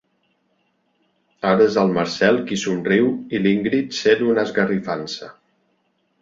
[1.49, 5.31] Ara és el Marcel qui somriu i l'Ingrid sent una esgarrifança.